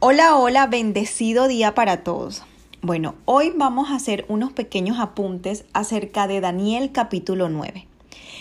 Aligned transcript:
Hola, 0.00 0.36
hola, 0.36 0.68
bendecido 0.68 1.48
día 1.48 1.74
para 1.74 2.04
todos. 2.04 2.44
Bueno, 2.82 3.16
hoy 3.24 3.52
vamos 3.56 3.90
a 3.90 3.96
hacer 3.96 4.26
unos 4.28 4.52
pequeños 4.52 5.00
apuntes 5.00 5.64
acerca 5.72 6.28
de 6.28 6.40
Daniel 6.40 6.92
capítulo 6.92 7.48
9. 7.48 7.88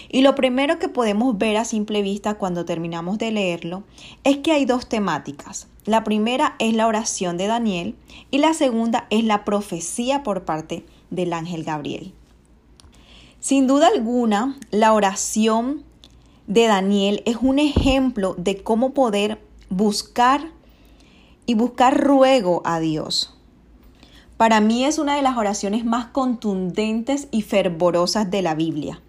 Y 0.10 0.22
lo 0.22 0.36
primero 0.36 0.78
que 0.78 0.88
podemos 0.88 1.36
ver 1.40 1.58
a 1.58 1.66
simple 1.66 2.04
vista 2.04 2.36
cuando 2.36 2.64
terminamos 2.64 3.18
de 3.18 3.32
leerlo 3.32 3.82
es 4.24 4.38
que 4.38 4.52
hay 4.52 4.66
dos 4.66 4.88
temáticas. 4.88 5.66
La 5.86 6.04
primera 6.04 6.56
es 6.60 6.76
la 6.76 6.86
oración 6.86 7.38
de 7.38 7.48
Daniel 7.48 7.96
y 8.30 8.38
la 8.38 8.54
segunda 8.54 9.08
es 9.10 9.24
la 9.24 9.44
profecía 9.44 10.22
por 10.22 10.46
parte 10.46 10.86
del 11.10 11.34
ángel 11.34 11.64
Gabriel. 11.64 12.14
Sin 13.40 13.66
duda 13.66 13.88
alguna, 13.88 14.60
la 14.70 14.94
oración 14.94 15.84
de 16.46 16.68
Daniel 16.68 17.24
es 17.26 17.38
un 17.42 17.58
ejemplo 17.58 18.36
de 18.38 18.62
cómo 18.62 18.94
poder 18.94 19.42
buscar 19.72 20.52
y 21.48 21.56
buscar 21.56 22.00
ruego 22.00 22.62
a 22.66 22.80
Dios. 22.80 23.34
Para 24.38 24.62
mí 24.62 24.86
es 24.86 25.00
una 25.00 25.16
de 25.16 25.24
las 25.24 25.38
oraciones 25.38 25.84
más 25.84 26.08
contundentes 26.08 27.28
y 27.32 27.42
fervorosas 27.42 28.30
de 28.30 28.44
la 28.44 28.54
Biblia. 28.54 29.02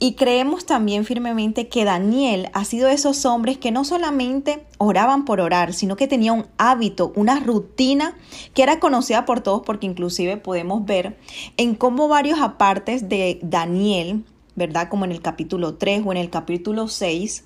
Y 0.00 0.12
creemos 0.12 0.66
también 0.66 1.04
firmemente 1.04 1.68
que 1.68 1.84
Daniel 1.84 2.50
ha 2.52 2.64
sido 2.64 2.86
de 2.86 2.94
esos 2.94 3.24
hombres 3.24 3.58
que 3.58 3.72
no 3.72 3.84
solamente 3.84 4.64
oraban 4.76 5.24
por 5.24 5.40
orar, 5.40 5.72
sino 5.72 5.96
que 5.96 6.06
tenía 6.06 6.32
un 6.32 6.46
hábito, 6.56 7.12
una 7.16 7.40
rutina 7.40 8.16
que 8.54 8.62
era 8.62 8.78
conocida 8.78 9.24
por 9.24 9.40
todos 9.40 9.62
porque 9.64 9.86
inclusive 9.86 10.36
podemos 10.36 10.84
ver 10.84 11.18
en 11.56 11.74
cómo 11.74 12.06
varios 12.06 12.40
apartes 12.40 13.08
de 13.08 13.40
Daniel, 13.42 14.24
¿verdad? 14.54 14.88
Como 14.88 15.04
en 15.04 15.12
el 15.12 15.20
capítulo 15.20 15.74
3 15.74 16.02
o 16.04 16.12
en 16.12 16.18
el 16.18 16.30
capítulo 16.30 16.86
6, 16.86 17.44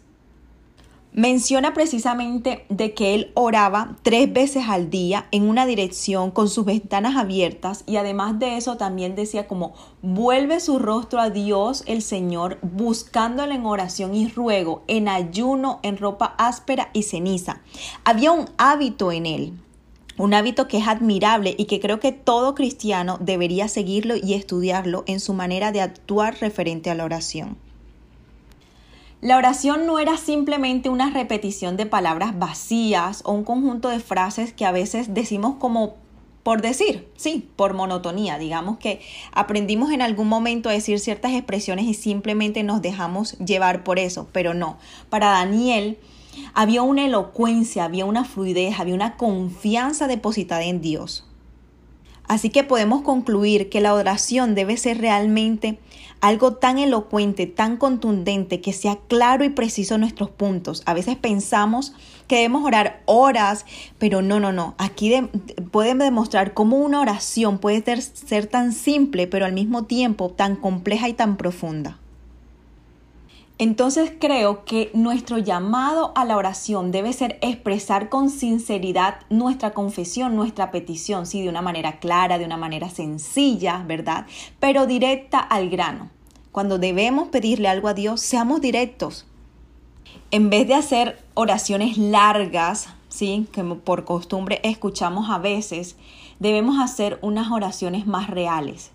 menciona 1.12 1.74
precisamente 1.74 2.64
de 2.68 2.94
que 2.94 3.14
él 3.14 3.32
oraba 3.34 3.96
tres 4.02 4.32
veces 4.32 4.64
al 4.68 4.88
día 4.88 5.26
en 5.30 5.48
una 5.48 5.66
dirección 5.66 6.30
con 6.30 6.48
sus 6.48 6.64
ventanas 6.64 7.16
abiertas 7.16 7.84
y 7.86 7.96
además 7.96 8.38
de 8.38 8.56
eso 8.56 8.76
también 8.76 9.14
decía 9.14 9.46
como 9.46 9.74
vuelve 10.00 10.60
su 10.60 10.78
rostro 10.78 11.20
a 11.20 11.30
Dios 11.30 11.84
el 11.86 12.02
Señor 12.02 12.58
buscándole 12.62 13.54
en 13.54 13.66
oración 13.66 14.14
y 14.14 14.28
ruego, 14.28 14.84
en 14.86 15.08
ayuno, 15.08 15.80
en 15.82 15.98
ropa 15.98 16.34
áspera 16.38 16.88
y 16.92 17.02
ceniza. 17.02 17.60
Había 18.04 18.32
un 18.32 18.46
hábito 18.56 19.12
en 19.12 19.26
él. 19.26 19.52
Un 20.18 20.34
hábito 20.34 20.68
que 20.68 20.76
es 20.76 20.86
admirable 20.86 21.54
y 21.56 21.64
que 21.64 21.80
creo 21.80 21.98
que 21.98 22.12
todo 22.12 22.54
cristiano 22.54 23.16
debería 23.20 23.66
seguirlo 23.68 24.14
y 24.16 24.34
estudiarlo 24.34 25.04
en 25.06 25.20
su 25.20 25.32
manera 25.32 25.72
de 25.72 25.80
actuar 25.80 26.36
referente 26.38 26.90
a 26.90 26.94
la 26.94 27.04
oración. 27.04 27.56
La 29.22 29.36
oración 29.36 29.86
no 29.86 30.00
era 30.00 30.16
simplemente 30.16 30.88
una 30.88 31.10
repetición 31.10 31.76
de 31.76 31.86
palabras 31.86 32.40
vacías 32.40 33.22
o 33.24 33.30
un 33.30 33.44
conjunto 33.44 33.88
de 33.88 34.00
frases 34.00 34.52
que 34.52 34.64
a 34.64 34.72
veces 34.72 35.14
decimos 35.14 35.54
como 35.60 35.94
por 36.42 36.60
decir, 36.60 37.08
sí, 37.14 37.48
por 37.54 37.72
monotonía. 37.72 38.36
Digamos 38.36 38.78
que 38.78 39.00
aprendimos 39.30 39.92
en 39.92 40.02
algún 40.02 40.26
momento 40.26 40.68
a 40.68 40.72
decir 40.72 40.98
ciertas 40.98 41.34
expresiones 41.34 41.84
y 41.84 41.94
simplemente 41.94 42.64
nos 42.64 42.82
dejamos 42.82 43.38
llevar 43.38 43.84
por 43.84 44.00
eso, 44.00 44.26
pero 44.32 44.54
no. 44.54 44.76
Para 45.08 45.28
Daniel 45.28 45.98
había 46.52 46.82
una 46.82 47.04
elocuencia, 47.04 47.84
había 47.84 48.06
una 48.06 48.24
fluidez, 48.24 48.80
había 48.80 48.96
una 48.96 49.16
confianza 49.16 50.08
depositada 50.08 50.64
en 50.64 50.80
Dios. 50.80 51.31
Así 52.28 52.50
que 52.50 52.64
podemos 52.64 53.02
concluir 53.02 53.68
que 53.68 53.80
la 53.80 53.94
oración 53.94 54.54
debe 54.54 54.76
ser 54.76 54.98
realmente 54.98 55.78
algo 56.20 56.54
tan 56.54 56.78
elocuente, 56.78 57.46
tan 57.46 57.76
contundente, 57.76 58.60
que 58.60 58.72
sea 58.72 58.96
claro 59.08 59.44
y 59.44 59.50
preciso 59.50 59.98
nuestros 59.98 60.30
puntos. 60.30 60.82
A 60.86 60.94
veces 60.94 61.16
pensamos 61.16 61.94
que 62.28 62.36
debemos 62.36 62.64
orar 62.64 63.02
horas, 63.06 63.66
pero 63.98 64.22
no, 64.22 64.38
no, 64.38 64.52
no. 64.52 64.76
Aquí 64.78 65.12
pueden 65.72 65.98
demostrar 65.98 66.54
cómo 66.54 66.78
una 66.78 67.00
oración 67.00 67.58
puede 67.58 68.00
ser 68.00 68.46
tan 68.46 68.72
simple, 68.72 69.26
pero 69.26 69.44
al 69.44 69.52
mismo 69.52 69.84
tiempo 69.84 70.30
tan 70.30 70.54
compleja 70.54 71.08
y 71.08 71.12
tan 71.14 71.36
profunda. 71.36 71.98
Entonces 73.62 74.12
creo 74.18 74.64
que 74.64 74.90
nuestro 74.92 75.38
llamado 75.38 76.10
a 76.16 76.24
la 76.24 76.36
oración 76.36 76.90
debe 76.90 77.12
ser 77.12 77.38
expresar 77.42 78.08
con 78.08 78.28
sinceridad 78.28 79.20
nuestra 79.30 79.70
confesión, 79.70 80.34
nuestra 80.34 80.72
petición, 80.72 81.26
sí, 81.26 81.42
de 81.42 81.48
una 81.48 81.62
manera 81.62 82.00
clara, 82.00 82.38
de 82.38 82.44
una 82.44 82.56
manera 82.56 82.90
sencilla, 82.90 83.84
¿verdad? 83.86 84.26
Pero 84.58 84.86
directa 84.86 85.38
al 85.38 85.70
grano. 85.70 86.10
Cuando 86.50 86.78
debemos 86.80 87.28
pedirle 87.28 87.68
algo 87.68 87.86
a 87.86 87.94
Dios, 87.94 88.20
seamos 88.20 88.60
directos. 88.60 89.26
En 90.32 90.50
vez 90.50 90.66
de 90.66 90.74
hacer 90.74 91.24
oraciones 91.34 91.98
largas, 91.98 92.88
sí, 93.08 93.46
que 93.52 93.62
por 93.62 94.04
costumbre 94.04 94.58
escuchamos 94.64 95.30
a 95.30 95.38
veces, 95.38 95.94
debemos 96.40 96.80
hacer 96.80 97.20
unas 97.22 97.52
oraciones 97.52 98.08
más 98.08 98.28
reales 98.28 98.90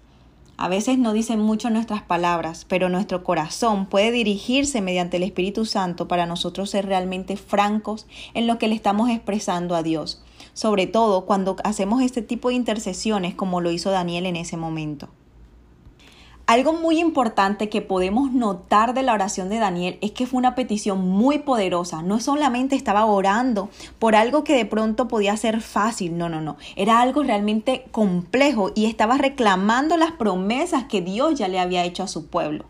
a 0.57 0.67
veces 0.69 0.97
no 0.97 1.13
dicen 1.13 1.39
mucho 1.39 1.69
nuestras 1.69 2.01
palabras, 2.01 2.65
pero 2.67 2.89
nuestro 2.89 3.23
corazón 3.23 3.85
puede 3.85 4.11
dirigirse 4.11 4.81
mediante 4.81 5.17
el 5.17 5.23
Espíritu 5.23 5.65
Santo 5.65 6.07
para 6.07 6.25
nosotros 6.25 6.71
ser 6.71 6.87
realmente 6.87 7.37
francos 7.37 8.07
en 8.33 8.47
lo 8.47 8.57
que 8.57 8.67
le 8.67 8.75
estamos 8.75 9.09
expresando 9.09 9.75
a 9.75 9.83
Dios, 9.83 10.23
sobre 10.53 10.87
todo 10.87 11.25
cuando 11.25 11.55
hacemos 11.63 12.01
este 12.01 12.23
tipo 12.23 12.49
de 12.49 12.55
intercesiones 12.55 13.35
como 13.35 13.61
lo 13.61 13.71
hizo 13.71 13.91
Daniel 13.91 14.25
en 14.25 14.35
ese 14.35 14.57
momento. 14.57 15.09
Algo 16.47 16.71
muy 16.71 16.99
importante 16.99 17.67
que 17.67 17.81
podemos 17.81 18.31
notar 18.31 18.93
de 18.93 19.03
la 19.03 19.11
oración 19.13 19.49
de 19.49 19.59
Daniel 19.59 19.97
es 19.99 20.11
que 20.11 20.25
fue 20.25 20.37
una 20.37 20.55
petición 20.55 21.05
muy 21.05 21.39
poderosa. 21.39 22.01
No 22.01 22.21
solamente 22.21 22.77
estaba 22.77 23.03
orando 23.03 23.69
por 23.99 24.15
algo 24.15 24.45
que 24.45 24.55
de 24.55 24.63
pronto 24.63 25.09
podía 25.09 25.35
ser 25.35 25.59
fácil, 25.59 26.17
no, 26.17 26.29
no, 26.29 26.39
no. 26.39 26.55
Era 26.77 27.01
algo 27.01 27.21
realmente 27.21 27.85
complejo 27.91 28.71
y 28.75 28.85
estaba 28.85 29.17
reclamando 29.17 29.97
las 29.97 30.13
promesas 30.13 30.85
que 30.85 31.01
Dios 31.01 31.37
ya 31.37 31.49
le 31.49 31.59
había 31.59 31.83
hecho 31.83 32.03
a 32.03 32.07
su 32.07 32.27
pueblo. 32.27 32.63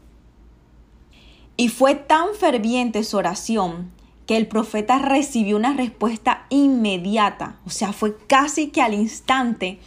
Y 1.55 1.69
fue 1.69 1.93
tan 1.93 2.29
ferviente 2.33 3.03
su 3.03 3.17
oración 3.17 3.91
que 4.25 4.37
el 4.37 4.47
profeta 4.47 4.97
recibió 4.97 5.55
una 5.55 5.73
respuesta 5.73 6.47
inmediata, 6.49 7.57
o 7.65 7.69
sea, 7.69 7.93
fue 7.93 8.17
casi 8.25 8.69
que 8.69 8.81
al 8.81 8.95
instante 8.95 9.79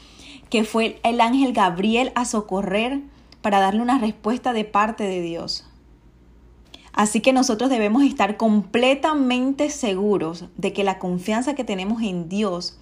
que 0.49 0.63
fue 0.63 1.01
el 1.03 1.21
ángel 1.21 1.53
Gabriel 1.53 2.13
a 2.15 2.25
socorrer 2.25 3.03
para 3.43 3.61
darle 3.61 3.83
una 3.83 3.99
respuesta 3.99 4.53
de 4.53 4.65
parte 4.65 5.05
de 5.05 5.21
Dios. 5.21 5.67
Así 6.93 7.21
que 7.21 7.33
nosotros 7.33 7.71
debemos 7.71 8.03
estar 8.03 8.37
completamente 8.37 9.71
seguros 9.71 10.47
de 10.57 10.73
que 10.73 10.85
la 10.85 10.99
confianza 10.99 11.55
que 11.55 11.65
tenemos 11.65 12.03
en 12.03 12.29
Dios 12.29 12.79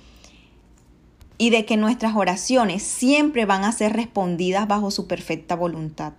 y 1.36 1.50
de 1.50 1.64
que 1.64 1.76
nuestras 1.76 2.16
oraciones 2.16 2.82
siempre 2.82 3.46
van 3.46 3.64
a 3.64 3.72
ser 3.72 3.92
respondidas 3.92 4.66
bajo 4.66 4.91
su 4.91 5.06
perfecta 5.06 5.54
voluntad. 5.54 6.14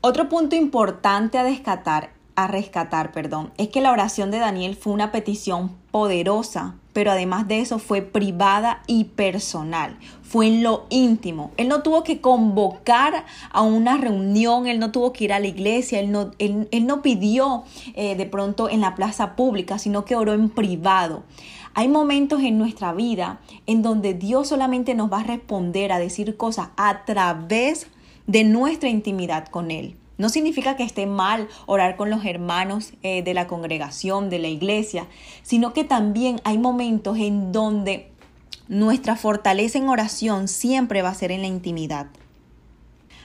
Otro 0.00 0.28
punto 0.28 0.56
importante 0.56 1.38
a 1.38 1.42
rescatar, 1.42 2.12
a 2.36 2.46
rescatar, 2.46 3.12
perdón, 3.12 3.52
es 3.58 3.68
que 3.68 3.80
la 3.80 3.92
oración 3.92 4.30
de 4.30 4.38
Daniel 4.38 4.76
fue 4.76 4.92
una 4.92 5.12
petición 5.12 5.76
poderosa 5.90 6.76
pero 6.94 7.10
además 7.10 7.46
de 7.48 7.60
eso 7.60 7.78
fue 7.78 8.00
privada 8.00 8.82
y 8.86 9.04
personal, 9.04 9.98
fue 10.22 10.46
en 10.46 10.62
lo 10.62 10.86
íntimo. 10.88 11.50
Él 11.58 11.68
no 11.68 11.82
tuvo 11.82 12.04
que 12.04 12.20
convocar 12.20 13.26
a 13.50 13.60
una 13.60 13.98
reunión, 13.98 14.66
él 14.66 14.78
no 14.78 14.92
tuvo 14.92 15.12
que 15.12 15.24
ir 15.24 15.32
a 15.32 15.40
la 15.40 15.48
iglesia, 15.48 15.98
él 16.00 16.10
no, 16.10 16.30
él, 16.38 16.86
no 16.86 17.02
pidió 17.02 17.64
eh, 17.94 18.14
de 18.14 18.26
pronto 18.26 18.70
en 18.70 18.80
la 18.80 18.94
plaza 18.94 19.34
pública, 19.36 19.78
sino 19.78 20.06
que 20.06 20.16
oró 20.16 20.32
en 20.32 20.48
privado. 20.48 21.24
Hay 21.74 21.88
momentos 21.88 22.40
en 22.42 22.56
nuestra 22.56 22.92
vida 22.92 23.40
en 23.66 23.82
donde 23.82 24.14
Dios 24.14 24.48
solamente 24.48 24.94
nos 24.94 25.12
va 25.12 25.20
a 25.20 25.24
responder 25.24 25.90
a 25.90 25.98
decir 25.98 26.36
cosas 26.36 26.68
a 26.76 27.04
través 27.04 27.88
de 28.28 28.44
nuestra 28.44 28.88
intimidad 28.88 29.48
con 29.48 29.72
Él. 29.72 29.96
No 30.16 30.28
significa 30.28 30.76
que 30.76 30.84
esté 30.84 31.06
mal 31.06 31.48
orar 31.66 31.96
con 31.96 32.10
los 32.10 32.24
hermanos 32.24 32.92
eh, 33.02 33.22
de 33.22 33.34
la 33.34 33.46
congregación, 33.46 34.30
de 34.30 34.38
la 34.38 34.48
iglesia, 34.48 35.06
sino 35.42 35.72
que 35.72 35.84
también 35.84 36.40
hay 36.44 36.58
momentos 36.58 37.18
en 37.18 37.50
donde 37.52 38.10
nuestra 38.68 39.16
fortaleza 39.16 39.78
en 39.78 39.88
oración 39.88 40.48
siempre 40.48 41.02
va 41.02 41.10
a 41.10 41.14
ser 41.14 41.32
en 41.32 41.42
la 41.42 41.48
intimidad. 41.48 42.06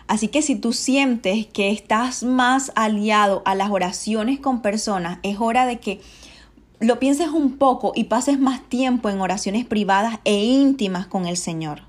Así 0.08 0.28
que 0.28 0.42
si 0.42 0.56
tú 0.56 0.74
sientes 0.74 1.46
que 1.46 1.70
estás 1.70 2.24
más 2.24 2.72
aliado 2.76 3.44
a 3.46 3.54
las 3.54 3.70
oraciones 3.70 4.40
con 4.40 4.64
personas, 4.64 5.20
es 5.22 5.40
hora 5.40 5.68
de 5.68 5.80
que 5.80 6.02
lo 6.80 6.98
pienses 6.98 7.28
un 7.28 7.58
poco 7.58 7.92
y 7.96 8.06
pases 8.06 8.40
más 8.40 8.62
tiempo 8.70 9.10
en 9.10 9.22
oraciones 9.22 9.66
privadas 9.66 10.20
e 10.24 10.44
íntimas 10.46 11.06
con 11.06 11.28
el 11.28 11.38
Señor. 11.38 11.89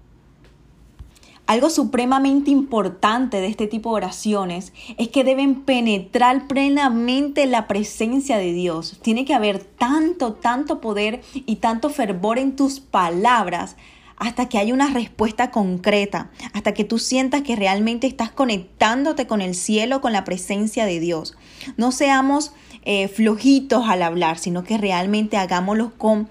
Algo 1.51 1.69
supremamente 1.69 2.53
importante 2.53 3.41
de 3.41 3.49
este 3.49 3.67
tipo 3.67 3.91
de 3.91 3.97
oraciones 3.97 4.73
es 4.99 5.09
que 5.09 5.25
deben 5.25 5.63
penetrar 5.63 6.47
plenamente 6.47 7.45
la 7.47 7.67
presencia 7.67 8.39
de 8.39 8.53
Dios. 8.53 9.01
Tiene 9.03 9.25
que 9.25 9.35
haber 9.35 9.59
tanto, 9.59 10.35
tanto 10.35 10.81
poder 10.81 11.23
y 11.35 11.57
tanto 11.57 11.91
fervor 11.91 12.39
en 12.39 12.55
tus 12.55 12.79
palabras 12.79 13.75
hasta 14.17 14.49
que 14.49 14.59
haya 14.59 14.73
una 14.73 14.91
respuesta 14.91 15.51
concreta, 15.51 16.31
hasta 16.53 16.73
que 16.73 16.85
tú 16.85 17.01
sientas 17.01 17.43
que 17.43 17.57
realmente 17.57 18.07
estás 18.07 18.31
conectándote 18.31 19.27
con 19.27 19.41
el 19.41 19.57
cielo, 19.57 20.01
con 20.01 20.13
la 20.13 20.23
presencia 20.23 20.87
de 20.87 21.01
Dios. 21.01 21.37
No 21.77 21.91
seamos 21.91 22.53
eh, 22.85 23.09
flojitos 23.09 23.89
al 23.89 24.05
hablar, 24.05 24.39
sino 24.39 24.63
que 24.63 24.79
realmente 24.79 25.37
hagámoslo 25.37 25.99
con 25.99 26.29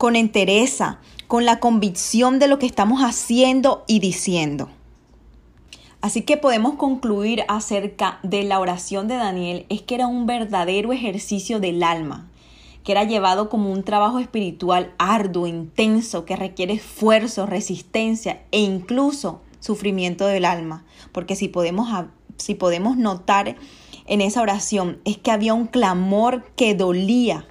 con 0.00 0.16
entereza, 0.16 0.98
con 1.28 1.44
la 1.44 1.60
convicción 1.60 2.38
de 2.38 2.48
lo 2.48 2.58
que 2.58 2.64
estamos 2.64 3.02
haciendo 3.02 3.84
y 3.86 4.00
diciendo. 4.00 4.70
Así 6.00 6.22
que 6.22 6.38
podemos 6.38 6.76
concluir 6.76 7.44
acerca 7.48 8.18
de 8.22 8.42
la 8.44 8.60
oración 8.60 9.08
de 9.08 9.16
Daniel 9.16 9.66
es 9.68 9.82
que 9.82 9.96
era 9.96 10.06
un 10.06 10.24
verdadero 10.24 10.94
ejercicio 10.94 11.60
del 11.60 11.82
alma, 11.82 12.30
que 12.82 12.92
era 12.92 13.04
llevado 13.04 13.50
como 13.50 13.70
un 13.70 13.82
trabajo 13.82 14.20
espiritual 14.20 14.94
arduo, 14.96 15.46
intenso, 15.46 16.24
que 16.24 16.34
requiere 16.34 16.72
esfuerzo, 16.72 17.44
resistencia 17.44 18.40
e 18.52 18.60
incluso 18.60 19.42
sufrimiento 19.58 20.26
del 20.26 20.46
alma. 20.46 20.86
Porque 21.12 21.36
si 21.36 21.48
podemos, 21.48 21.90
si 22.38 22.54
podemos 22.54 22.96
notar 22.96 23.54
en 24.06 24.22
esa 24.22 24.40
oración 24.40 24.98
es 25.04 25.18
que 25.18 25.30
había 25.30 25.52
un 25.52 25.66
clamor 25.66 26.50
que 26.56 26.74
dolía. 26.74 27.46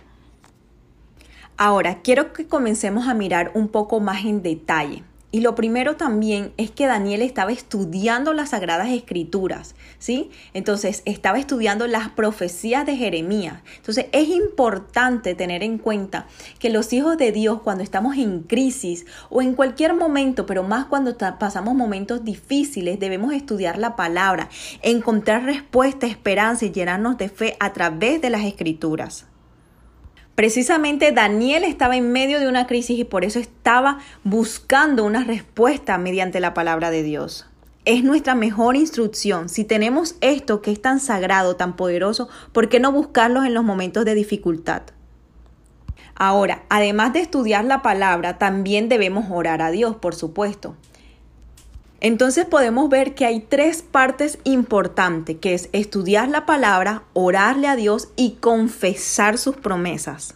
Ahora, 1.62 2.02
quiero 2.02 2.32
que 2.32 2.48
comencemos 2.48 3.10
a 3.10 3.14
mirar 3.14 3.52
un 3.54 3.68
poco 3.68 4.00
más 4.00 4.24
en 4.24 4.42
detalle 4.42 5.04
y 5.30 5.42
lo 5.42 5.56
primero 5.56 5.98
también 5.98 6.54
es 6.56 6.72
que 6.72 6.88
Daniel 6.88 7.22
estaba 7.22 7.52
estudiando 7.52 8.32
las 8.32 8.52
sagradas 8.52 8.88
escrituras, 8.88 9.76
¿sí? 9.98 10.32
Entonces, 10.54 11.02
estaba 11.04 11.38
estudiando 11.38 11.86
las 11.86 12.08
profecías 12.08 12.86
de 12.86 12.96
Jeremías. 12.96 13.62
Entonces, 13.76 14.06
es 14.14 14.30
importante 14.30 15.36
tener 15.36 15.62
en 15.62 15.80
cuenta 15.80 16.28
que 16.60 16.70
los 16.70 16.94
hijos 16.94 17.18
de 17.18 17.34
Dios 17.34 17.60
cuando 17.62 17.84
estamos 17.84 18.16
en 18.16 18.44
crisis 18.44 19.06
o 19.30 19.42
en 19.42 19.54
cualquier 19.54 19.94
momento, 19.94 20.46
pero 20.46 20.64
más 20.64 20.86
cuando 20.86 21.18
pasamos 21.18 21.76
momentos 21.76 22.24
difíciles, 22.24 23.02
debemos 23.02 23.34
estudiar 23.34 23.78
la 23.78 23.98
palabra, 23.98 24.48
encontrar 24.82 25.44
respuesta, 25.44 26.08
esperanza 26.08 26.64
y 26.64 26.72
llenarnos 26.72 27.18
de 27.18 27.28
fe 27.28 27.58
a 27.60 27.74
través 27.74 28.22
de 28.22 28.30
las 28.30 28.46
escrituras. 28.46 29.29
Precisamente 30.40 31.12
Daniel 31.12 31.66
estaba 31.66 31.98
en 31.98 32.14
medio 32.14 32.40
de 32.40 32.48
una 32.48 32.66
crisis 32.66 32.98
y 32.98 33.04
por 33.04 33.26
eso 33.26 33.40
estaba 33.40 33.98
buscando 34.24 35.04
una 35.04 35.26
respuesta 35.26 35.98
mediante 35.98 36.40
la 36.40 36.54
palabra 36.54 36.92
de 36.92 37.04
Dios. 37.04 37.46
Es 37.84 38.06
nuestra 38.06 38.36
mejor 38.36 38.78
instrucción. 38.78 39.50
Si 39.50 39.66
tenemos 39.66 40.16
esto 40.22 40.62
que 40.62 40.72
es 40.72 40.82
tan 40.82 41.02
sagrado, 41.02 41.58
tan 41.58 41.76
poderoso, 41.76 42.30
¿por 42.54 42.70
qué 42.70 42.80
no 42.80 42.94
buscarlos 42.94 43.46
en 43.46 43.54
los 43.54 43.66
momentos 43.66 44.06
de 44.06 44.16
dificultad? 44.16 44.84
Ahora, 46.16 46.64
además 46.70 47.12
de 47.12 47.20
estudiar 47.20 47.66
la 47.66 47.82
palabra, 47.82 48.38
también 48.38 48.88
debemos 48.88 49.26
orar 49.30 49.62
a 49.62 49.72
Dios, 49.72 49.98
por 49.98 50.16
supuesto. 50.16 50.78
Entonces 52.02 52.46
podemos 52.46 52.90
ver 52.90 53.14
que 53.14 53.26
hay 53.26 53.42
tres 53.42 53.82
partes 53.82 54.40
importantes, 54.46 55.38
que 55.38 55.54
es 55.54 55.70
estudiar 55.74 56.30
la 56.30 56.46
palabra, 56.46 57.04
orarle 57.14 57.68
a 57.68 57.76
Dios 57.76 58.10
y 58.16 58.38
confesar 58.40 59.38
sus 59.38 59.58
promesas. 59.58 60.36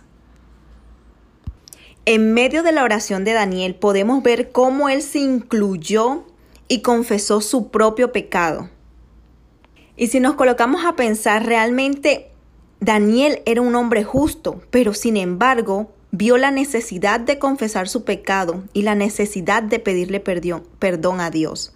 En 2.06 2.34
medio 2.34 2.64
de 2.64 2.74
la 2.74 2.84
oración 2.84 3.24
de 3.24 3.32
Daniel 3.32 3.76
podemos 3.76 4.22
ver 4.24 4.52
cómo 4.52 4.90
él 4.90 5.02
se 5.02 5.20
incluyó 5.20 6.26
y 6.68 6.82
confesó 6.82 7.40
su 7.40 7.70
propio 7.70 8.12
pecado. 8.12 8.70
Y 9.96 10.08
si 10.08 10.20
nos 10.20 10.36
colocamos 10.36 10.84
a 10.86 10.98
pensar, 10.98 11.46
realmente 11.46 12.32
Daniel 12.82 13.42
era 13.46 13.62
un 13.62 13.76
hombre 13.76 14.04
justo, 14.04 14.62
pero 14.70 14.94
sin 14.94 15.16
embargo 15.16 15.92
vio 16.14 16.38
la 16.38 16.52
necesidad 16.52 17.20
de 17.20 17.40
confesar 17.40 17.90
su 17.90 18.04
pecado 18.04 18.64
y 18.72 18.84
la 18.84 18.94
necesidad 18.94 19.64
de 19.64 19.80
pedirle 19.80 20.20
perdón, 20.20 21.20
a 21.20 21.32
Dios. 21.32 21.74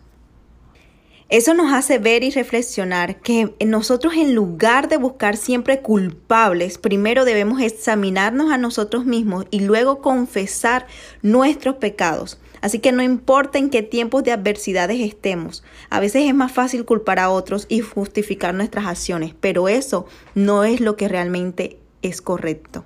Eso 1.28 1.56
nos 1.56 1.74
hace 1.74 1.98
ver 1.98 2.24
y 2.24 2.30
reflexionar 2.30 3.19
que 3.19 3.56
nosotros 3.66 4.13
en 4.13 4.36
lugar 4.36 4.89
de 4.89 4.98
buscar 4.98 5.38
siempre 5.38 5.81
culpables, 5.81 6.78
primero 6.78 7.25
debemos 7.25 7.62
examinarnos 7.62 8.51
a 8.51 8.60
nosotros 8.60 9.06
mismos 9.06 9.48
y 9.50 9.62
luego 9.62 10.04
confesar 10.04 10.86
nuestros 11.24 11.78
pecados. 11.78 12.39
Así 12.62 12.78
que 12.78 12.92
no 12.92 13.01
importa 13.01 13.57
en 13.57 13.72
qué 13.72 13.81
tiempos 13.81 14.24
de 14.24 14.34
adversidades 14.34 15.00
estemos, 15.01 15.63
a 15.89 16.00
veces 16.00 16.25
es 16.28 16.36
más 16.36 16.51
fácil 16.51 16.86
culpar 16.86 17.18
a 17.18 17.31
otros 17.31 17.66
y 17.69 17.80
justificar 17.80 18.54
nuestras 18.54 18.86
acciones, 18.86 19.34
pero 19.39 19.68
eso 19.68 20.06
no 20.36 20.63
es 20.63 20.80
lo 20.80 20.95
que 20.95 21.07
realmente 21.07 21.80
es 22.04 22.22
correcto. 22.22 22.86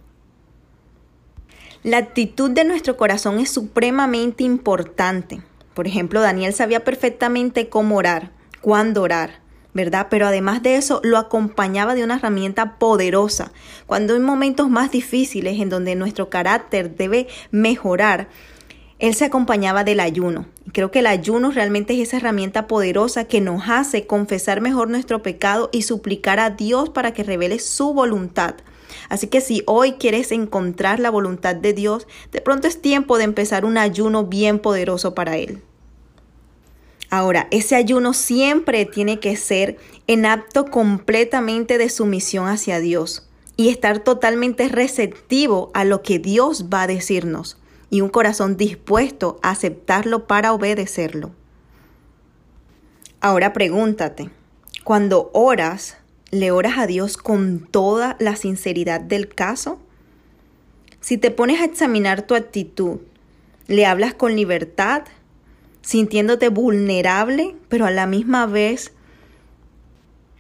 La 1.84 1.98
actitud 1.98 2.52
de 2.52 2.64
nuestro 2.64 2.96
corazón 2.96 3.40
es 3.40 3.50
supremamente 3.50 4.44
importante. 4.44 5.42
Por 5.74 5.88
ejemplo, 5.88 6.22
Daniel 6.22 6.54
sabía 6.54 6.84
perfectamente 6.84 7.70
cómo 7.70 7.96
orar, 7.96 8.30
cuándo 8.62 9.02
orar, 9.02 9.40
¿verdad? 9.74 10.06
Pero 10.12 10.28
además 10.28 10.62
de 10.62 10.76
eso, 10.76 11.02
lo 11.04 11.18
acompañaba 11.18 11.96
de 11.96 12.04
una 12.04 12.18
herramienta 12.18 12.78
poderosa. 12.78 13.52
Cuando 13.88 14.14
hay 14.14 14.20
momentos 14.20 14.70
más 14.70 14.92
difíciles 14.92 15.60
en 15.60 15.70
donde 15.70 15.96
nuestro 15.96 16.30
carácter 16.30 16.96
debe 16.96 17.28
mejorar, 17.50 18.30
él 19.00 19.16
se 19.16 19.26
acompañaba 19.26 19.84
del 19.84 20.02
ayuno. 20.02 20.46
Creo 20.74 20.92
que 20.92 21.00
el 21.00 21.08
ayuno 21.08 21.50
realmente 21.50 21.96
es 21.96 22.10
esa 22.10 22.18
herramienta 22.18 22.68
poderosa 22.68 23.24
que 23.24 23.42
nos 23.42 23.64
hace 23.68 24.06
confesar 24.06 24.62
mejor 24.62 24.88
nuestro 24.88 25.24
pecado 25.24 25.72
y 25.74 25.82
suplicar 25.82 26.40
a 26.40 26.52
Dios 26.52 26.92
para 26.92 27.12
que 27.12 27.24
revele 27.24 27.58
su 27.58 27.92
voluntad. 27.96 28.54
Así 29.10 29.28
que 29.28 29.42
si 29.42 29.64
hoy 29.68 29.94
quieres 29.94 30.32
encontrar 30.32 31.00
la 31.00 31.10
voluntad 31.10 31.56
de 31.56 31.74
Dios, 31.74 32.08
de 32.32 32.42
pronto 32.42 32.68
es 32.68 32.82
tiempo 32.82 33.18
de 33.18 33.26
empezar 33.26 33.66
un 33.66 33.78
ayuno 33.78 34.26
bien 34.26 34.60
poderoso 34.60 35.14
para 35.14 35.38
Él. 35.38 35.62
Ahora, 37.10 37.48
ese 37.52 37.76
ayuno 37.76 38.14
siempre 38.14 38.86
tiene 38.86 39.20
que 39.20 39.36
ser 39.36 39.78
en 40.08 40.26
acto 40.26 40.66
completamente 40.66 41.78
de 41.78 41.90
sumisión 41.90 42.48
hacia 42.48 42.80
Dios 42.80 43.28
y 43.58 43.70
estar 43.70 44.00
totalmente 44.00 44.70
receptivo 44.70 45.72
a 45.74 45.84
lo 45.84 46.02
que 46.02 46.20
Dios 46.20 46.68
va 46.74 46.84
a 46.84 46.88
decirnos 46.88 47.58
y 47.90 48.00
un 48.00 48.10
corazón 48.10 48.56
dispuesto 48.56 49.40
a 49.44 49.50
aceptarlo 49.50 50.26
para 50.26 50.54
obedecerlo. 50.54 51.32
Ahora 53.20 53.54
pregúntate, 53.54 54.32
cuando 54.84 55.30
oras, 55.34 55.98
¿Le 56.32 56.52
oras 56.52 56.78
a 56.78 56.88
Dios 56.88 57.18
con 57.18 57.60
toda 57.60 58.16
la 58.20 58.38
sinceridad 58.38 59.02
del 59.02 59.28
caso? 59.28 59.80
Si 61.02 61.18
te 61.18 61.30
pones 61.30 61.60
a 61.60 61.66
examinar 61.66 62.22
tu 62.22 62.36
actitud, 62.36 63.00
¿le 63.68 63.86
hablas 63.86 64.14
con 64.14 64.38
libertad, 64.38 65.04
sintiéndote 65.82 66.48
vulnerable, 66.48 67.58
pero 67.68 67.86
a 67.86 67.92
la 67.92 68.08
misma 68.08 68.46
vez 68.46 68.94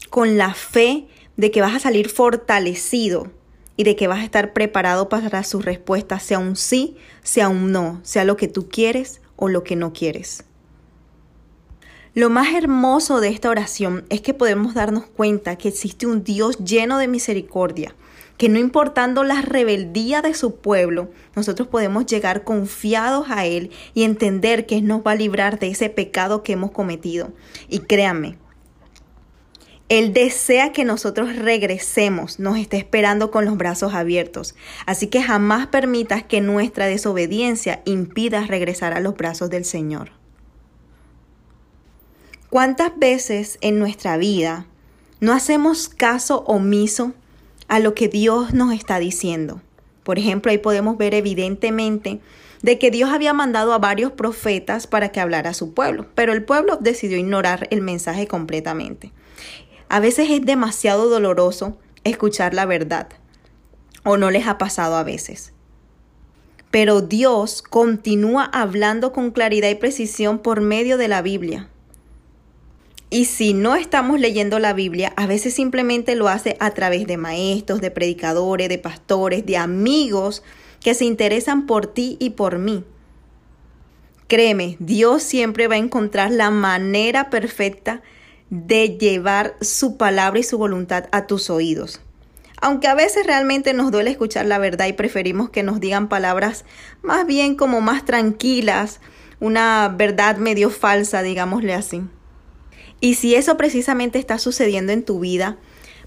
con 0.09 0.37
la 0.37 0.53
fe 0.53 1.07
de 1.35 1.51
que 1.51 1.59
vas 1.59 1.75
a 1.75 1.79
salir 1.79 2.07
fortalecido 2.07 3.29
y 3.75 3.83
de 3.83 3.97
que 3.97 4.07
vas 4.07 4.19
a 4.19 4.23
estar 4.23 4.53
preparado 4.53 5.09
para 5.09 5.43
su 5.43 5.61
respuesta, 5.61 6.19
sea 6.19 6.39
un 6.39 6.55
sí, 6.55 6.95
sea 7.21 7.49
un 7.49 7.73
no, 7.73 7.99
sea 8.03 8.23
lo 8.23 8.37
que 8.37 8.47
tú 8.47 8.69
quieres 8.69 9.19
o 9.35 9.49
lo 9.49 9.65
que 9.65 9.75
no 9.75 9.91
quieres? 9.91 10.45
Lo 12.13 12.29
más 12.29 12.53
hermoso 12.53 13.21
de 13.21 13.29
esta 13.29 13.49
oración 13.49 14.03
es 14.09 14.19
que 14.19 14.33
podemos 14.33 14.73
darnos 14.73 15.05
cuenta 15.05 15.55
que 15.55 15.69
existe 15.69 16.05
un 16.05 16.25
Dios 16.25 16.57
lleno 16.57 16.97
de 16.97 17.07
misericordia, 17.07 17.95
que 18.35 18.49
no 18.49 18.59
importando 18.59 19.23
la 19.23 19.41
rebeldía 19.41 20.21
de 20.21 20.33
su 20.33 20.57
pueblo, 20.57 21.09
nosotros 21.37 21.69
podemos 21.69 22.05
llegar 22.05 22.43
confiados 22.43 23.27
a 23.29 23.45
Él 23.45 23.71
y 23.93 24.03
entender 24.03 24.65
que 24.65 24.79
Él 24.79 24.87
nos 24.87 25.03
va 25.07 25.11
a 25.11 25.15
librar 25.15 25.57
de 25.57 25.69
ese 25.69 25.89
pecado 25.89 26.43
que 26.43 26.51
hemos 26.51 26.71
cometido. 26.71 27.31
Y 27.69 27.79
créanme, 27.79 28.37
Él 29.87 30.11
desea 30.11 30.73
que 30.73 30.83
nosotros 30.83 31.37
regresemos, 31.37 32.39
nos 32.39 32.57
está 32.57 32.75
esperando 32.75 33.31
con 33.31 33.45
los 33.45 33.55
brazos 33.55 33.93
abiertos. 33.93 34.53
Así 34.85 35.07
que 35.07 35.23
jamás 35.23 35.67
permitas 35.67 36.25
que 36.25 36.41
nuestra 36.41 36.87
desobediencia 36.87 37.81
impida 37.85 38.45
regresar 38.47 38.91
a 38.91 38.99
los 38.99 39.15
brazos 39.15 39.49
del 39.49 39.63
Señor. 39.63 40.20
¿Cuántas 42.51 42.99
veces 42.99 43.57
en 43.61 43.79
nuestra 43.79 44.17
vida 44.17 44.65
no 45.21 45.31
hacemos 45.31 45.87
caso 45.87 46.43
omiso 46.47 47.13
a 47.69 47.79
lo 47.79 47.93
que 47.93 48.09
Dios 48.09 48.53
nos 48.53 48.73
está 48.73 48.99
diciendo? 48.99 49.61
Por 50.03 50.19
ejemplo, 50.19 50.51
ahí 50.51 50.57
podemos 50.57 50.97
ver 50.97 51.13
evidentemente 51.13 52.19
de 52.61 52.77
que 52.77 52.91
Dios 52.91 53.09
había 53.09 53.31
mandado 53.31 53.71
a 53.71 53.77
varios 53.77 54.11
profetas 54.11 54.85
para 54.85 55.13
que 55.13 55.21
hablara 55.21 55.51
a 55.51 55.53
su 55.53 55.73
pueblo, 55.73 56.07
pero 56.13 56.33
el 56.33 56.43
pueblo 56.43 56.75
decidió 56.75 57.17
ignorar 57.17 57.69
el 57.71 57.79
mensaje 57.79 58.27
completamente. 58.27 59.13
A 59.87 60.01
veces 60.01 60.29
es 60.29 60.45
demasiado 60.45 61.07
doloroso 61.07 61.77
escuchar 62.03 62.53
la 62.53 62.65
verdad, 62.65 63.07
o 64.03 64.17
no 64.17 64.29
les 64.29 64.45
ha 64.47 64.57
pasado 64.57 64.97
a 64.97 65.03
veces. 65.03 65.53
Pero 66.69 66.99
Dios 66.99 67.61
continúa 67.61 68.43
hablando 68.43 69.13
con 69.13 69.31
claridad 69.31 69.69
y 69.69 69.75
precisión 69.75 70.39
por 70.39 70.59
medio 70.59 70.97
de 70.97 71.07
la 71.07 71.21
Biblia. 71.21 71.70
Y 73.13 73.25
si 73.25 73.53
no 73.53 73.75
estamos 73.75 74.21
leyendo 74.21 74.57
la 74.57 74.71
Biblia, 74.71 75.11
a 75.17 75.27
veces 75.27 75.53
simplemente 75.53 76.15
lo 76.15 76.29
hace 76.29 76.55
a 76.61 76.71
través 76.71 77.05
de 77.07 77.17
maestros, 77.17 77.81
de 77.81 77.91
predicadores, 77.91 78.69
de 78.69 78.77
pastores, 78.77 79.45
de 79.45 79.57
amigos 79.57 80.43
que 80.79 80.93
se 80.93 81.03
interesan 81.03 81.65
por 81.65 81.87
ti 81.87 82.15
y 82.21 82.31
por 82.31 82.57
mí. 82.57 82.85
Créeme, 84.29 84.77
Dios 84.79 85.23
siempre 85.23 85.67
va 85.67 85.75
a 85.75 85.79
encontrar 85.79 86.31
la 86.31 86.51
manera 86.51 87.29
perfecta 87.29 88.01
de 88.49 88.97
llevar 88.97 89.57
su 89.59 89.97
palabra 89.97 90.39
y 90.39 90.43
su 90.43 90.57
voluntad 90.57 91.09
a 91.11 91.27
tus 91.27 91.49
oídos. 91.49 91.99
aunque 92.63 92.87
a 92.87 92.93
veces 92.95 93.25
realmente 93.25 93.73
nos 93.73 93.91
duele 93.91 94.11
escuchar 94.11 94.45
la 94.45 94.59
verdad 94.59 94.85
y 94.85 94.93
preferimos 94.93 95.49
que 95.49 95.63
nos 95.63 95.79
digan 95.79 96.09
palabras 96.09 96.63
más 97.01 97.25
bien 97.25 97.55
como 97.55 97.81
más 97.81 98.05
tranquilas, 98.05 99.01
una 99.39 99.93
verdad 99.97 100.37
medio 100.37 100.69
falsa, 100.69 101.23
digámosle 101.23 101.73
así. 101.73 102.03
Y 103.01 103.15
si 103.15 103.35
eso 103.35 103.57
precisamente 103.57 104.19
está 104.19 104.37
sucediendo 104.37 104.93
en 104.93 105.03
tu 105.03 105.19
vida, 105.19 105.57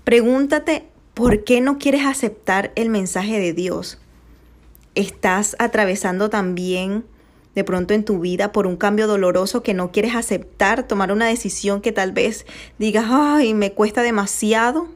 pregúntate 0.04 0.86
por 1.12 1.42
qué 1.44 1.60
no 1.60 1.78
quieres 1.78 2.06
aceptar 2.06 2.72
el 2.76 2.88
mensaje 2.88 3.40
de 3.40 3.52
Dios. 3.52 3.98
¿Estás 4.94 5.56
atravesando 5.58 6.30
también 6.30 7.04
de 7.56 7.64
pronto 7.64 7.94
en 7.94 8.04
tu 8.04 8.20
vida 8.20 8.52
por 8.52 8.68
un 8.68 8.76
cambio 8.76 9.08
doloroso 9.08 9.62
que 9.62 9.74
no 9.74 9.90
quieres 9.90 10.14
aceptar, 10.14 10.86
tomar 10.86 11.10
una 11.10 11.26
decisión 11.26 11.80
que 11.80 11.90
tal 11.90 12.12
vez 12.12 12.46
digas, 12.78 13.06
ay, 13.08 13.54
me 13.54 13.72
cuesta 13.72 14.02
demasiado? 14.02 14.88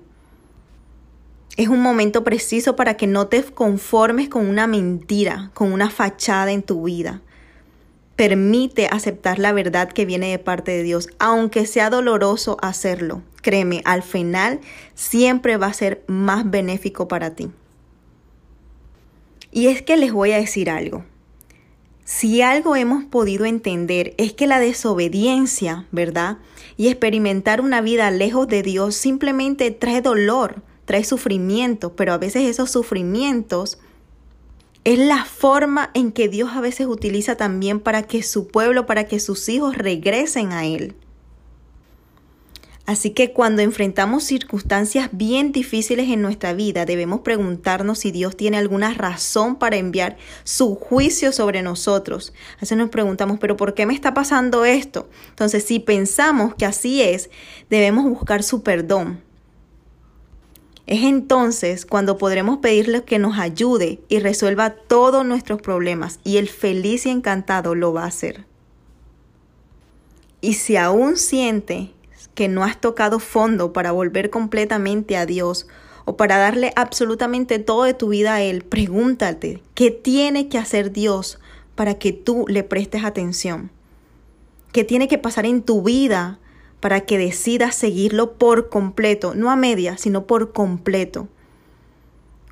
Es 1.57 1.67
un 1.67 1.83
momento 1.83 2.23
preciso 2.23 2.76
para 2.76 2.97
que 2.97 3.09
no 3.09 3.26
te 3.26 3.43
conformes 3.43 4.28
con 4.28 4.47
una 4.47 4.69
mentira, 4.69 5.50
con 5.55 5.73
una 5.73 5.90
fachada 5.90 6.52
en 6.52 6.62
tu 6.62 6.85
vida. 6.85 7.23
Permite 8.19 8.89
aceptar 8.89 9.39
la 9.39 9.53
verdad 9.53 9.93
que 9.93 10.05
viene 10.05 10.33
de 10.33 10.41
parte 10.41 10.73
de 10.73 10.83
Dios, 10.83 11.09
aunque 11.21 11.67
sea 11.67 11.89
doloroso 11.89 12.57
hacerlo. 12.61 13.23
Créeme, 13.43 13.81
al 13.85 14.03
final 14.03 14.59
siempre 14.97 15.57
va 15.57 15.69
a 15.69 15.73
ser 15.73 16.03
más 16.09 16.51
benéfico 16.51 17.07
para 17.07 17.37
ti. 17.37 17.49
Y 19.53 19.69
es 19.69 19.83
que 19.83 19.97
les 19.97 20.13
voy 20.13 20.33
a 20.33 20.39
decir 20.39 20.69
algo. 20.69 21.05
Si 22.05 22.43
algo 22.43 22.75
hemos 22.75 23.05
podido 23.05 23.45
entender 23.45 24.15
es 24.17 24.33
que 24.33 24.49
la 24.49 24.59
desobediencia, 24.59 25.87
¿verdad? 25.93 26.39
Y 26.77 26.89
experimentar 26.89 27.61
una 27.61 27.81
vida 27.83 28.11
lejos 28.11 28.49
de 28.49 28.65
Dios 28.65 28.97
simplemente 28.97 29.71
trae 29.71 30.03
dolor, 30.03 30.63
trae 30.87 31.05
sufrimiento, 31.05 31.95
pero 31.95 32.15
a 32.15 32.19
veces 32.19 32.49
esos 32.49 32.73
sufrimientos 32.73 33.79
es 34.85 34.99
la 34.99 35.25
forma 35.25 35.90
en 35.94 36.12
que 36.12 36.28
Dios 36.28 36.50
a 36.54 36.61
veces 36.61 36.87
utiliza 36.87 37.37
también 37.37 37.80
para 37.80 38.02
que 38.04 38.23
su 38.23 38.49
pueblo, 38.49 38.87
para 38.87 39.04
que 39.04 39.20
sus 39.20 39.49
hijos 39.49 39.76
regresen 39.76 40.52
a 40.52 40.64
Él. 40.64 40.94
Así 42.88 43.11
que 43.11 43.35
cuando 43.35 43.61
enfrentamos 43.61 44.25
circunstancias 44.25 45.11
bien 45.12 45.52
difíciles 45.52 46.08
en 46.08 46.23
nuestra 46.23 46.54
vida, 46.54 46.87
debemos 46.87 47.20
preguntarnos 47.20 47.99
si 47.99 48.12
Dios 48.12 48.35
tiene 48.35 48.56
alguna 48.56 48.94
razón 48.94 49.56
para 49.56 49.76
enviar 49.76 50.16
su 50.42 50.75
juicio 50.75 51.30
sobre 51.32 51.61
nosotros. 51.61 52.32
A 52.56 52.61
veces 52.62 52.78
nos 52.78 52.88
preguntamos, 52.88 53.38
pero 53.40 53.58
¿por 53.58 53.75
qué 53.75 53.85
me 53.85 53.92
está 53.92 54.14
pasando 54.14 54.64
esto? 54.64 55.11
Entonces, 55.28 55.64
si 55.64 55.80
pensamos 55.80 56.54
que 56.54 56.64
así 56.64 57.02
es, 57.02 57.28
debemos 57.68 58.04
buscar 58.04 58.42
su 58.42 58.62
perdón. 58.62 59.27
Es 60.88 61.04
entonces 61.04 61.85
cuando 61.85 62.16
podremos 62.16 62.61
pedirle 62.61 63.04
que 63.04 63.18
nos 63.18 63.38
ayude 63.38 64.00
y 64.09 64.21
resuelva 64.21 64.71
todos 64.71 65.23
nuestros 65.23 65.61
problemas 65.61 66.18
y 66.25 66.38
el 66.38 66.49
feliz 66.49 67.04
y 67.04 67.11
encantado 67.11 67.75
lo 67.75 67.92
va 67.92 68.04
a 68.04 68.07
hacer. 68.07 68.47
Y 70.40 70.54
si 70.54 70.78
aún 70.78 71.18
siente 71.18 71.92
que 72.35 72.49
no 72.49 72.64
has 72.64 72.80
tocado 72.80 73.18
fondo 73.18 73.75
para 73.75 73.92
volver 73.92 74.30
completamente 74.30 75.18
a 75.18 75.26
Dios 75.26 75.66
o 76.07 76.16
para 76.16 76.38
darle 76.38 76.73
absolutamente 76.75 77.59
todo 77.59 77.83
de 77.83 77.92
tu 77.92 78.09
vida 78.09 78.37
a 78.37 78.42
Él, 78.42 78.62
pregúntate, 78.62 79.62
¿qué 79.75 79.90
tiene 79.90 80.49
que 80.49 80.57
hacer 80.57 80.90
Dios 80.90 81.38
para 81.75 81.99
que 81.99 82.14
tú 82.14 82.47
le 82.49 82.64
prestes 82.64 83.04
atención? 83.04 83.71
¿Qué 84.73 84.85
tiene 84.85 85.07
que 85.07 85.18
pasar 85.18 85.45
en 85.45 85.61
tu 85.61 85.83
vida 85.83 86.38
para 86.80 87.00
que 87.00 87.18
decidas 87.18 87.75
seguirlo 87.75 88.35
por 88.35 88.68
completo, 88.68 89.35
no 89.35 89.50
a 89.50 89.56
media, 89.56 89.99
sino 89.99 90.26
por 90.26 90.52
completo. 90.52 91.28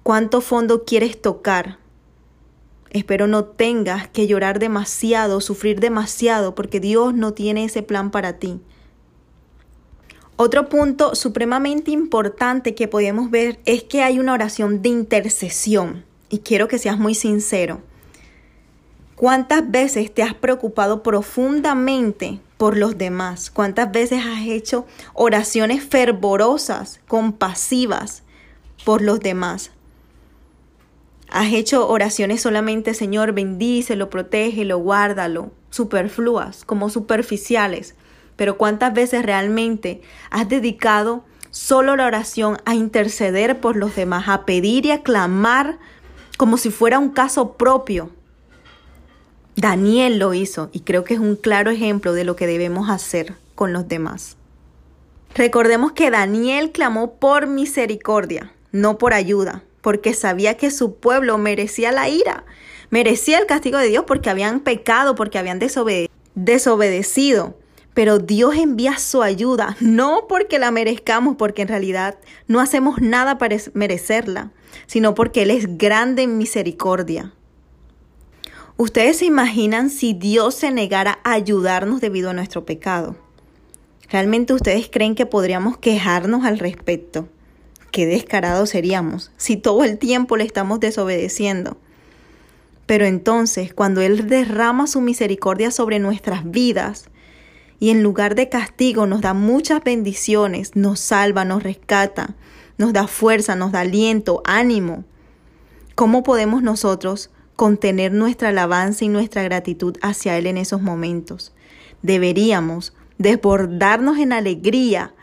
¿Cuánto 0.02 0.40
fondo 0.40 0.85
quieres 0.85 1.21
tocar? 1.21 1.78
Espero 2.90 3.26
no 3.26 3.45
tengas 3.45 4.09
que 4.09 4.26
llorar 4.26 4.59
demasiado, 4.59 5.40
sufrir 5.40 5.80
demasiado, 5.80 6.54
porque 6.54 6.80
Dios 6.80 7.14
no 7.14 7.35
tiene 7.35 7.64
ese 7.64 7.83
plan 7.83 8.11
para 8.11 8.35
ti. 8.35 8.61
Otro 10.37 10.68
punto 10.68 11.14
supremamente 11.14 11.90
importante 11.90 12.75
que 12.75 12.88
podemos 12.88 13.30
ver 13.30 13.59
es 13.64 13.85
que 13.85 14.02
hay 14.02 14.18
una 14.18 14.35
oración 14.35 14.83
de 14.83 14.90
intercesión. 14.90 16.04
Y 16.28 16.40
quiero 16.40 16.68
que 16.68 16.78
seas 16.78 16.99
muy 16.99 17.14
sincero. 17.14 17.80
¿Cuántas 19.14 19.71
veces 19.71 20.12
te 20.12 20.23
has 20.23 20.35
preocupado 20.35 21.02
profundamente 21.02 22.40
por 22.57 22.77
los 22.77 22.99
demás? 22.99 23.51
¿Cuántas 23.51 23.93
veces 23.93 24.25
has 24.25 24.47
hecho 24.47 24.87
oraciones 25.15 25.85
fervorosas, 25.85 27.01
compasivas 27.07 28.23
por 28.85 29.03
los 29.03 29.21
demás? 29.21 29.73
Has 31.29 31.53
hecho 31.53 31.89
oraciones 31.89 32.41
solamente, 32.41 32.95
Señor, 32.95 33.33
bendícelo, 33.33 34.11
protégelo, 34.11 34.79
guárdalo, 34.79 35.51
superfluas, 35.71 36.65
como 36.65 36.89
superficiales. 36.89 37.97
Pero 38.37 38.57
¿cuántas 38.57 38.95
veces 38.95 39.25
realmente 39.25 40.03
has 40.31 40.49
dedicado 40.49 41.25
solo 41.51 41.97
la 41.97 42.07
oración 42.07 42.59
a 42.65 42.75
interceder 42.75 43.61
por 43.61 43.77
los 43.77 43.97
demás, 43.97 44.29
a 44.29 44.45
pedir 44.45 44.87
y 44.87 44.93
a 44.93 45.03
clamar 45.03 45.79
como 46.37 46.59
si 46.59 46.71
fuera 46.71 46.99
un 46.99 47.11
caso 47.11 47.57
propio? 47.57 48.11
Daniel 49.57 50.19
lo 50.19 50.35
hizo 50.35 50.69
y 50.73 50.81
creo 50.81 51.03
que 51.05 51.15
es 51.15 51.21
un 51.21 51.35
claro 51.35 51.71
ejemplo 51.71 52.13
de 52.13 52.25
lo 52.25 52.37
que 52.37 52.47
debemos 52.47 52.91
hacer 52.91 53.35
con 53.55 53.73
los 53.73 53.89
demás. 53.89 54.37
Recordemos 55.35 55.93
que 55.93 56.11
Daniel 56.11 56.73
clamó 56.73 57.15
por 57.15 57.47
misericordia, 57.47 58.53
no 58.71 58.99
por 58.99 59.15
ayuda, 59.15 59.63
porque 59.81 60.13
sabía 60.13 60.59
que 60.59 60.71
su 60.71 60.97
pueblo 60.97 61.39
merecía 61.39 61.91
la 61.91 62.11
ira, 62.11 62.45
merecía 62.91 63.39
el 63.39 63.47
castigo 63.47 63.79
de 63.79 63.89
Dios 63.89 64.05
porque 64.07 64.29
habían 64.29 64.61
pecado, 64.61 65.15
porque 65.15 65.39
habían 65.39 65.59
desobedecido. 66.35 67.59
Pero 67.95 68.19
Dios 68.19 68.57
envía 68.57 68.99
su 68.99 69.23
ayuda, 69.23 69.75
no 69.81 70.27
porque 70.29 70.59
la 70.59 70.71
merezcamos, 70.71 71.37
porque 71.37 71.63
en 71.63 71.69
realidad 71.69 72.19
no 72.47 72.61
hacemos 72.61 73.01
nada 73.01 73.39
para 73.39 73.57
merecerla, 73.73 74.51
sino 74.87 75.15
porque 75.15 75.45
Él 75.45 75.51
es 75.51 75.79
grande 75.79 76.25
en 76.25 76.37
misericordia. 76.37 77.33
¿Ustedes 78.78 79.16
se 79.16 79.25
imaginan 79.25 79.88
si 79.88 80.12
Dios 80.12 80.54
se 80.54 80.71
negara 80.71 81.18
a 81.25 81.33
ayudarnos 81.33 82.02
debido 82.02 82.28
a 82.28 82.35
nuestro 82.35 82.66
pecado? 82.66 83.16
¿Realmente 84.11 84.52
ustedes 84.52 84.90
creen 84.92 85.14
que 85.14 85.25
podríamos 85.25 85.78
quejarnos 85.78 86.45
al 86.45 86.59
respecto? 86.59 87.26
Qué 87.90 88.04
descarados 88.04 88.68
seríamos 88.68 89.33
si 89.38 89.56
todo 89.56 89.83
el 89.83 89.97
tiempo 89.97 90.37
le 90.37 90.45
estamos 90.45 90.78
desobedeciendo. 90.78 91.78
Pero 92.85 93.06
entonces, 93.06 93.73
cuando 93.73 94.02
Él 94.02 94.28
derrama 94.28 94.87
su 94.87 95.00
misericordia 95.00 95.71
sobre 95.71 95.99
nuestras 95.99 96.49
vidas 96.50 97.09
y 97.80 97.88
en 97.88 98.02
lugar 98.02 98.35
de 98.35 98.50
castigo 98.50 99.06
nos 99.06 99.23
da 99.23 99.33
muchas 99.33 99.83
bendiciones, 99.83 100.76
nos 100.76 101.00
salva, 101.00 101.47
nos 101.47 101.62
rescata, 101.62 102.35
nos 102.76 102.92
da 102.92 103.06
fuerza, 103.06 103.56
nos 103.56 103.73
da 103.73 103.80
aliento, 103.80 104.42
ánimo, 104.45 105.04
¿cómo 105.95 106.23
podemos 106.23 106.62
nosotros 106.62 107.30
contener 107.57 108.13
nuestra 108.13 108.51
alabanza 108.51 109.05
y 109.05 109.09
nuestra 109.09 109.43
gratitud 109.43 109.97
hacia 110.03 110.37
Él 110.39 110.47
en 110.47 110.59
esos 110.59 110.83
momentos. 110.83 111.53
Deberíamos 112.03 112.95
desbordarnos 113.19 114.19
en 114.19 114.33
alegría 114.33 115.15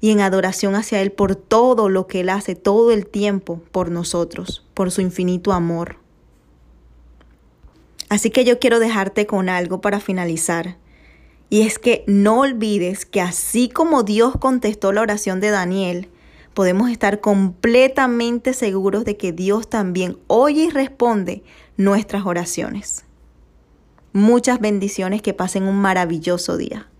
y 0.00 0.10
en 0.10 0.20
adoración 0.20 0.74
hacia 0.74 1.00
Él 1.00 1.10
por 1.10 1.34
todo 1.34 1.88
lo 1.88 2.06
que 2.06 2.20
Él 2.20 2.28
hace 2.28 2.54
todo 2.54 2.92
el 2.92 3.06
tiempo 3.06 3.62
por 3.72 3.90
nosotros, 3.90 4.66
por 4.74 4.90
su 4.90 5.00
infinito 5.00 5.52
amor. 5.52 5.96
Así 8.08 8.30
que 8.30 8.44
yo 8.44 8.58
quiero 8.58 8.78
dejarte 8.78 9.26
con 9.26 9.48
algo 9.48 9.80
para 9.80 10.00
finalizar. 10.00 10.76
Y 11.48 11.62
es 11.62 11.78
que 11.78 12.04
no 12.06 12.40
olvides 12.40 13.06
que 13.06 13.20
así 13.20 13.68
como 13.68 14.02
Dios 14.02 14.34
contestó 14.38 14.92
la 14.92 15.00
oración 15.00 15.40
de 15.40 15.50
Daniel, 15.50 16.08
podemos 16.54 16.90
estar 16.90 17.20
completamente 17.20 18.52
seguros 18.52 19.04
de 19.04 19.16
que 19.16 19.32
Dios 19.32 19.68
también 19.68 20.18
oye 20.26 20.64
y 20.64 20.70
responde 20.70 21.42
nuestras 21.80 22.26
oraciones. 22.26 23.06
Muchas 24.12 24.60
bendiciones, 24.60 25.22
que 25.22 25.32
pasen 25.32 25.62
un 25.62 25.76
maravilloso 25.76 26.58
día. 26.58 26.90